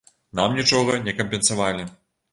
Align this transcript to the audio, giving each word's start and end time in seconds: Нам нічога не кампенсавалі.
Нам 0.39 0.55
нічога 0.59 0.97
не 1.09 1.15
кампенсавалі. 1.21 1.87